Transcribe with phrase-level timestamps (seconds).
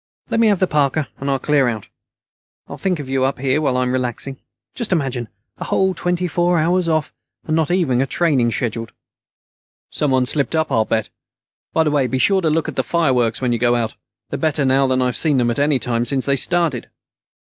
[0.31, 1.87] "Let me have the parka and I'll clear out.
[2.67, 4.37] I'll think of you up here while I'm relaxing.
[4.73, 7.13] Just imagine; a whole twenty four hours off,
[7.45, 8.93] and not even any training scheduled."
[9.91, 11.09] "Someone slipped up, I'll bet.
[11.71, 13.93] By the way, be sure to look at the fireworks when you go out.
[14.31, 16.89] They're better now than I've seen them at any time since they started."